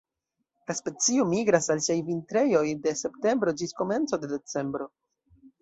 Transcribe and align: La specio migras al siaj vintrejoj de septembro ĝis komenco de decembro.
La 0.69 0.75
specio 0.77 1.25
migras 1.33 1.67
al 1.75 1.83
siaj 1.87 1.99
vintrejoj 2.09 2.65
de 2.87 2.97
septembro 3.05 3.57
ĝis 3.63 3.79
komenco 3.83 4.23
de 4.25 4.33
decembro. 4.37 4.93